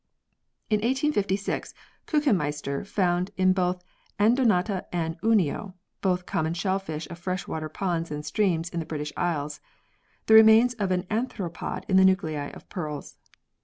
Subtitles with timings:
[0.71, 1.75] In 1856,
[2.07, 3.83] Kiichenmeister found in both
[4.19, 9.13] Anodonta and Unio (both common shellfish of fresh water ponds and streams in the British
[9.15, 9.61] Isles)
[10.25, 13.15] the remains of an arthropod in the nuclei of pearls.